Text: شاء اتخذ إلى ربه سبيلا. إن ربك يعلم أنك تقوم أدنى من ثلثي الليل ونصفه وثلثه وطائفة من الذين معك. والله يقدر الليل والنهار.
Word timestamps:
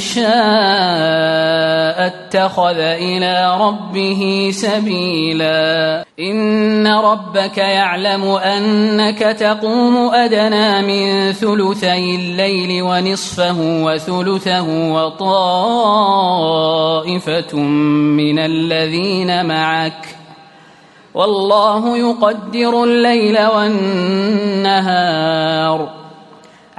شاء 0.00 0.30
اتخذ 2.06 2.78
إلى 2.78 3.56
ربه 3.60 4.50
سبيلا. 4.52 6.04
إن 6.20 6.86
ربك 6.86 7.58
يعلم 7.58 8.24
أنك 8.24 9.18
تقوم 9.18 10.14
أدنى 10.14 10.82
من 10.82 11.32
ثلثي 11.32 12.14
الليل 12.16 12.82
ونصفه 12.82 13.56
وثلثه 13.58 14.92
وطائفة 14.92 15.56
من 17.56 18.38
الذين 18.38 19.46
معك. 19.46 20.16
والله 21.14 21.98
يقدر 21.98 22.84
الليل 22.84 23.38
والنهار. 23.56 24.80